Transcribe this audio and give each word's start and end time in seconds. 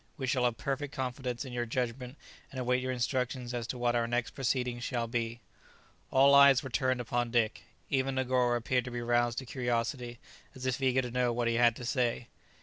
We 0.17 0.25
shall 0.25 0.45
have 0.45 0.57
perfect 0.57 0.95
confidence 0.95 1.45
in 1.45 1.53
your 1.53 1.67
judgment, 1.67 2.17
and 2.49 2.59
await 2.59 2.81
your 2.81 2.91
instructions 2.91 3.53
as 3.53 3.67
to 3.67 3.77
what 3.77 3.95
our 3.95 4.07
next 4.07 4.31
proceedings 4.31 4.83
shall 4.83 5.05
be." 5.05 5.41
All 6.09 6.33
eyes 6.33 6.63
were 6.63 6.71
turned 6.71 6.99
upon 6.99 7.29
Dick. 7.29 7.65
Even 7.91 8.15
Negoro 8.15 8.57
appeared 8.57 8.85
to 8.85 8.89
be 8.89 9.03
roused 9.03 9.37
to 9.37 9.45
curiosity, 9.45 10.17
as 10.55 10.65
if 10.65 10.81
eager 10.81 11.03
to 11.03 11.11
know 11.11 11.31
what 11.31 11.47
he 11.47 11.53
had 11.53 11.75
to 11.75 11.85
say. 11.85 12.29